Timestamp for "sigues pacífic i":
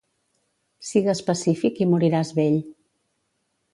0.91-1.89